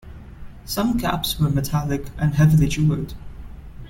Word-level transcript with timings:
Some 0.65 0.99
caps 0.99 1.39
were 1.39 1.51
metallic 1.51 2.07
and 2.17 2.33
heavily 2.33 2.67
jewelled. 2.67 3.13